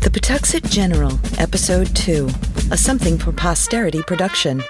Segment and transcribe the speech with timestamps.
[0.00, 2.26] The Pawtuxet General, Episode 2,
[2.70, 4.62] a Something for Posterity production.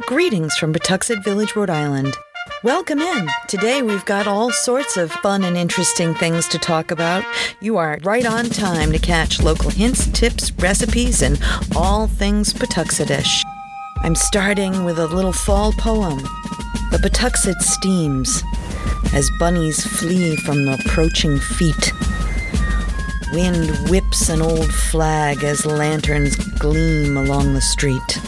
[0.00, 2.16] Greetings from Pawtuxet Village, Rhode Island.
[2.64, 3.28] Welcome in.
[3.46, 7.24] Today we've got all sorts of fun and interesting things to talk about.
[7.60, 11.40] You are right on time to catch local hints, tips, recipes, and
[11.76, 13.42] all things Pawtuxetish.
[13.98, 16.18] I'm starting with a little fall poem.
[16.90, 18.42] The Pawtuxet steams
[19.14, 21.92] as bunnies flee from approaching feet.
[23.32, 28.20] Wind whips an old flag as lanterns gleam along the street.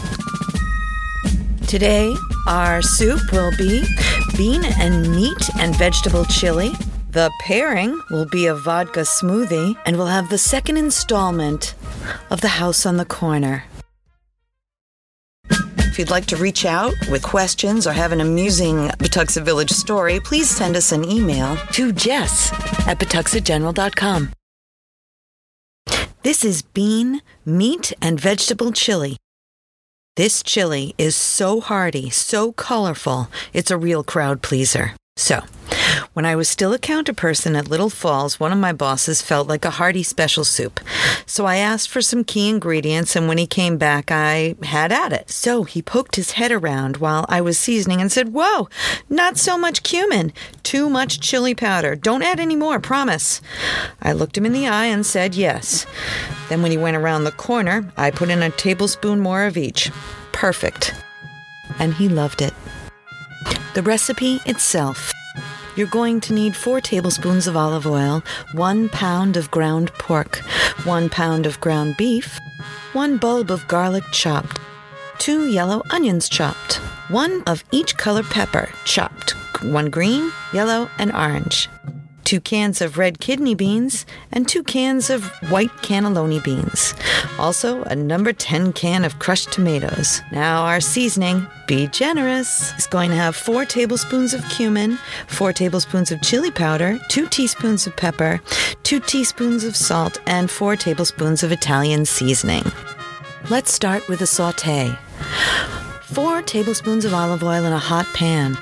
[1.67, 2.15] Today,
[2.47, 3.85] our soup will be
[4.35, 6.71] bean and meat and vegetable chili.
[7.11, 11.75] The pairing will be a vodka smoothie, and we'll have the second installment
[12.29, 13.65] of The House on the Corner.
[15.49, 20.19] If you'd like to reach out with questions or have an amusing Pawtuxet Village story,
[20.19, 22.51] please send us an email to jess
[22.87, 24.31] at pawtuxetgeneral.com.
[26.21, 29.15] This is bean, meat, and vegetable chili.
[30.17, 34.95] This chili is so hearty, so colorful, it's a real crowd pleaser.
[35.15, 35.43] So,
[36.13, 39.47] when I was still a counter person at Little Falls, one of my bosses felt
[39.47, 40.79] like a hearty special soup.
[41.25, 45.13] So I asked for some key ingredients, and when he came back, I had at
[45.13, 45.29] it.
[45.29, 48.69] So he poked his head around while I was seasoning and said, Whoa,
[49.09, 51.95] not so much cumin, too much chili powder.
[51.95, 53.41] Don't add any more, promise.
[54.01, 55.85] I looked him in the eye and said yes.
[56.49, 59.91] Then when he went around the corner, I put in a tablespoon more of each.
[60.31, 60.93] Perfect.
[61.77, 62.53] And he loved it.
[63.75, 65.13] The recipe itself.
[65.79, 68.21] You're going to need four tablespoons of olive oil,
[68.51, 70.39] one pound of ground pork,
[70.83, 72.37] one pound of ground beef,
[72.91, 74.59] one bulb of garlic chopped,
[75.19, 79.31] two yellow onions chopped, one of each color pepper chopped,
[79.63, 81.69] one green, yellow, and orange,
[82.29, 86.93] two cans of red kidney beans, and two cans of white cannelloni beans.
[87.39, 90.21] Also, a number 10 can of crushed tomatoes.
[90.31, 96.11] Now, our seasoning, be generous, is going to have four tablespoons of cumin, four tablespoons
[96.11, 98.39] of chili powder, two teaspoons of pepper,
[98.83, 102.71] two teaspoons of salt, and four tablespoons of Italian seasoning.
[103.49, 104.95] Let's start with a saute.
[106.03, 108.53] Four tablespoons of olive oil in a hot pan,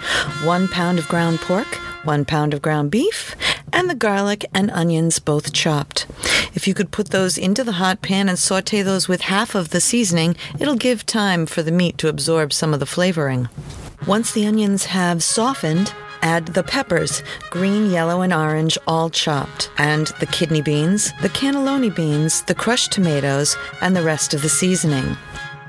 [0.45, 1.67] one pound of ground pork,
[2.07, 3.35] one pound of ground beef,
[3.77, 6.07] and the garlic and onions both chopped.
[6.55, 9.69] If you could put those into the hot pan and saute those with half of
[9.69, 13.49] the seasoning, it'll give time for the meat to absorb some of the flavoring.
[14.07, 15.93] Once the onions have softened,
[16.23, 17.21] add the peppers,
[17.51, 22.91] green, yellow, and orange, all chopped, and the kidney beans, the cannelloni beans, the crushed
[22.91, 25.15] tomatoes, and the rest of the seasoning.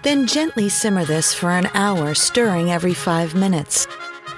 [0.02, 3.86] Then gently simmer this for an hour, stirring every five minutes.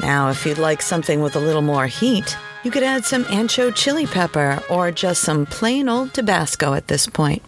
[0.00, 3.74] Now, if you'd like something with a little more heat, you could add some ancho
[3.74, 7.42] chili pepper or just some plain old Tabasco at this point.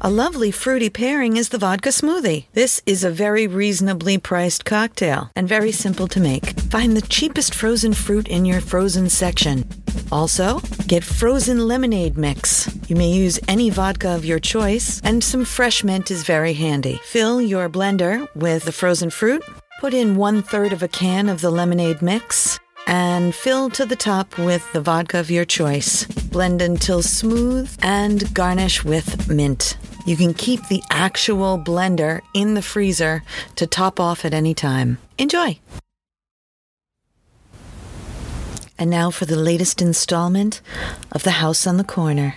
[0.00, 2.44] A lovely fruity pairing is the vodka smoothie.
[2.52, 6.50] This is a very reasonably priced cocktail and very simple to make.
[6.70, 9.68] Find the cheapest frozen fruit in your frozen section.
[10.12, 12.68] Also, get frozen lemonade mix.
[12.88, 16.98] You may use any vodka of your choice, and some fresh mint is very handy.
[17.04, 19.44] Fill your blender with the frozen fruit,
[19.80, 23.96] put in one third of a can of the lemonade mix, and fill to the
[23.96, 26.06] top with the vodka of your choice.
[26.32, 29.76] Blend until smooth and garnish with mint.
[30.06, 33.22] You can keep the actual blender in the freezer
[33.56, 34.96] to top off at any time.
[35.18, 35.58] Enjoy!
[38.78, 40.60] And now for the latest installment
[41.10, 42.34] of The House on the Corner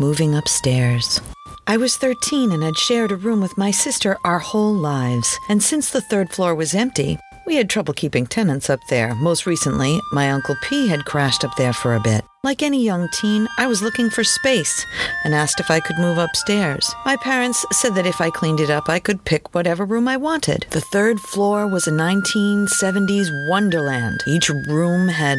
[0.00, 1.20] Moving Upstairs.
[1.66, 5.62] I was 13 and had shared a room with my sister our whole lives, and
[5.62, 9.14] since the third floor was empty, we had trouble keeping tenants up there.
[9.14, 12.24] Most recently, my Uncle P had crashed up there for a bit.
[12.42, 14.84] Like any young teen, I was looking for space
[15.24, 16.92] and asked if I could move upstairs.
[17.04, 20.16] My parents said that if I cleaned it up, I could pick whatever room I
[20.16, 20.66] wanted.
[20.70, 24.22] The third floor was a 1970s wonderland.
[24.26, 25.38] Each room had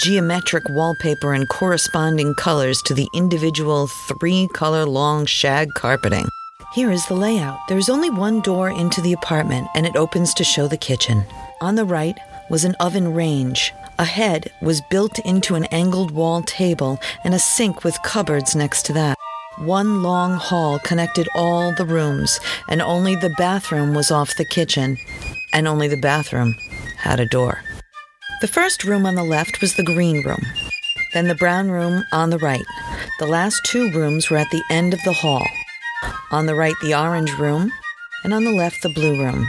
[0.00, 6.28] geometric wallpaper and corresponding colors to the individual three color long shag carpeting.
[6.74, 7.58] Here is the layout.
[7.68, 11.24] There is only one door into the apartment, and it opens to show the kitchen.
[11.60, 12.18] On the right
[12.50, 13.72] was an oven range.
[13.98, 18.84] A head was built into an angled wall table and a sink with cupboards next
[18.86, 19.16] to that.
[19.56, 22.38] One long hall connected all the rooms,
[22.68, 24.98] and only the bathroom was off the kitchen,
[25.54, 26.54] and only the bathroom
[26.98, 27.62] had a door.
[28.42, 30.44] The first room on the left was the green room,
[31.14, 32.66] then the brown room on the right.
[33.18, 35.46] The last two rooms were at the end of the hall.
[36.30, 37.72] On the right, the orange room,
[38.24, 39.46] and on the left, the blue room.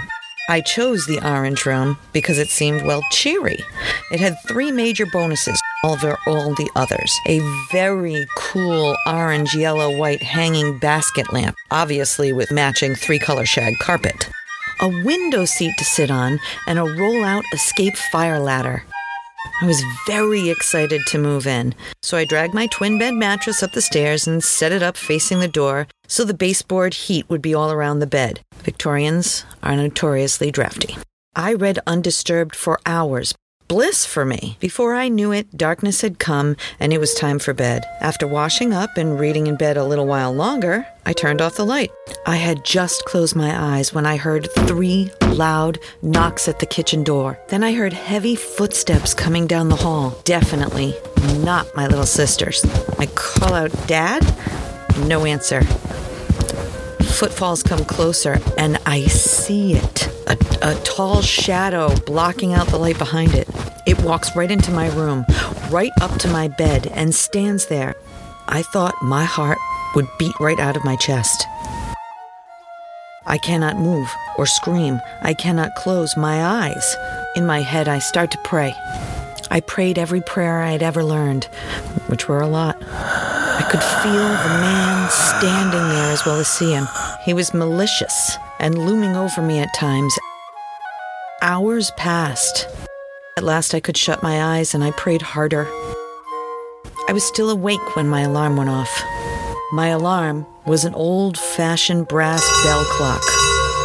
[0.49, 3.59] I chose the orange room because it seemed, well, cheery.
[4.11, 7.13] It had three major bonuses over all the others.
[7.27, 13.77] A very cool orange, yellow, white hanging basket lamp, obviously with matching three color shag
[13.79, 14.29] carpet.
[14.79, 18.85] A window seat to sit on, and a roll out escape fire ladder.
[19.61, 23.73] I was very excited to move in, so I dragged my twin bed mattress up
[23.73, 27.53] the stairs and set it up facing the door so the baseboard heat would be
[27.53, 28.39] all around the bed.
[28.67, 30.97] Victorians are notoriously drafty.
[31.37, 33.33] I read undisturbed for hours.
[33.69, 34.57] Bliss for me.
[34.59, 37.85] Before I knew it, darkness had come and it was time for bed.
[38.01, 41.65] After washing up and reading in bed a little while longer, I turned off the
[41.65, 41.91] light.
[42.25, 47.05] I had just closed my eyes when I heard three loud knocks at the kitchen
[47.05, 47.39] door.
[47.47, 50.19] Then I heard heavy footsteps coming down the hall.
[50.25, 50.93] Definitely
[51.37, 52.65] not my little sister's.
[52.99, 54.25] I call out, Dad?
[55.07, 55.61] No answer.
[57.17, 62.99] Footfalls come closer, and I see it a, a, tall shadow blocking out the light
[62.99, 63.49] behind it.
[63.87, 65.25] It walks right into my room,
[65.71, 67.95] right up to my bed, and stands there.
[68.47, 69.57] I thought my heart
[69.95, 71.43] would beat right out of my chest.
[73.25, 75.01] I cannot move or scream.
[75.23, 76.95] I cannot close my eyes.
[77.35, 78.75] In my head, I start to pray.
[79.49, 81.45] I prayed every prayer I had ever learned,
[82.05, 82.77] which were a lot.
[83.57, 86.87] I could feel the man standing there as well as see him.
[87.23, 90.13] He was malicious and looming over me at times.
[91.41, 92.67] Hours passed.
[93.35, 95.67] At last, I could shut my eyes and I prayed harder.
[97.09, 99.03] I was still awake when my alarm went off.
[99.71, 103.23] My alarm was an old fashioned brass bell clock.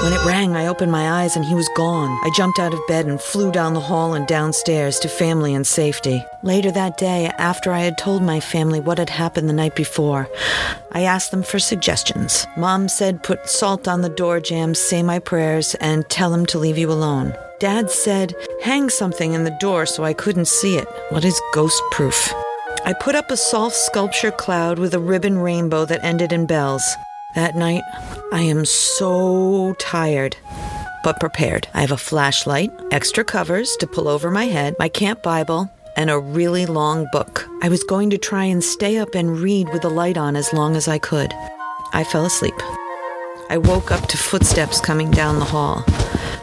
[0.02, 2.10] When it rang, I opened my eyes and he was gone.
[2.24, 5.64] I jumped out of bed and flew down the hall and downstairs to family and
[5.64, 6.24] safety.
[6.42, 10.28] Later that day, after I had told my family what had happened the night before,
[10.90, 12.48] I asked them for suggestions.
[12.56, 16.58] Mom said put salt on the door jambs, say my prayers, and tell him to
[16.58, 17.32] leave you alone.
[17.60, 18.34] Dad said
[18.64, 20.88] hang something in the door so I couldn't see it.
[21.10, 22.34] What is ghost proof?
[22.84, 26.82] I put up a soft sculpture cloud with a ribbon rainbow that ended in bells.
[27.34, 27.82] That night,
[28.30, 30.36] I am so tired,
[31.02, 31.66] but prepared.
[31.72, 36.10] I have a flashlight, extra covers to pull over my head, my camp Bible, and
[36.10, 37.48] a really long book.
[37.62, 40.52] I was going to try and stay up and read with the light on as
[40.52, 41.32] long as I could.
[41.94, 42.54] I fell asleep.
[43.48, 45.86] I woke up to footsteps coming down the hall.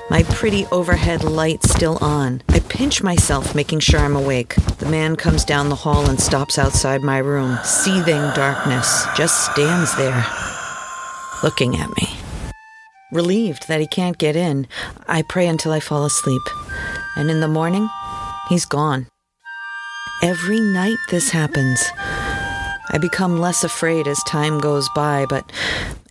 [0.09, 2.41] My pretty overhead light still on.
[2.49, 4.55] I pinch myself, making sure I'm awake.
[4.79, 7.59] The man comes down the hall and stops outside my room.
[7.63, 10.25] Seething darkness just stands there
[11.43, 12.07] looking at me.
[13.11, 14.67] Relieved that he can't get in,
[15.07, 16.41] I pray until I fall asleep.
[17.15, 17.89] And in the morning,
[18.49, 19.07] he's gone.
[20.21, 21.81] Every night this happens.
[22.91, 25.51] I become less afraid as time goes by, but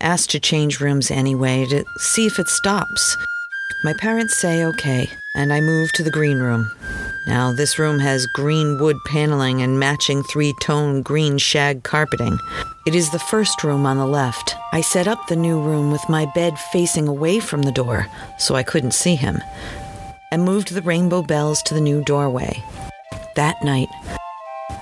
[0.01, 3.17] ask to change rooms anyway to see if it stops.
[3.85, 6.71] My parents say okay, and I move to the green room.
[7.29, 12.39] Now, this room has green wood paneling and matching three tone green shag carpeting.
[12.87, 14.55] It is the first room on the left.
[14.73, 18.07] I set up the new room with my bed facing away from the door
[18.39, 19.43] so I couldn't see him,
[20.33, 22.63] and moved the rainbow bells to the new doorway.
[23.37, 23.89] That night,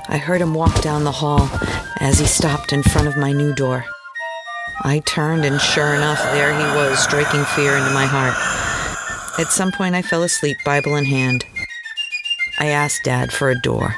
[0.08, 1.50] I heard him walk down the hall
[1.98, 3.84] as he stopped in front of my new door.
[4.82, 8.36] I turned, and sure enough, there he was, striking fear into my heart.
[9.40, 11.44] At some point, I fell asleep, Bible in hand.
[12.58, 13.94] I asked Dad for a door.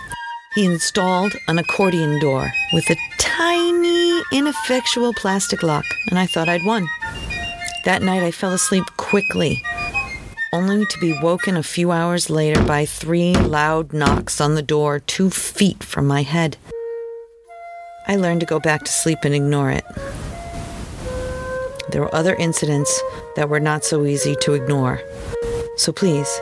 [0.54, 6.64] He installed an accordion door with a tiny, ineffectual plastic lock, and I thought I'd
[6.64, 6.88] won.
[7.84, 9.62] That night I fell asleep quickly,
[10.52, 14.98] only to be woken a few hours later by three loud knocks on the door
[14.98, 16.56] two feet from my head.
[18.08, 19.84] I learned to go back to sleep and ignore it.
[21.90, 23.00] There were other incidents
[23.36, 25.00] that were not so easy to ignore.
[25.76, 26.40] So please,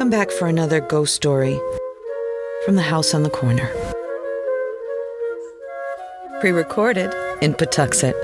[0.00, 1.60] come back for another ghost story
[2.64, 3.70] from the house on the corner.
[6.40, 8.14] Pre recorded in Pawtuxet.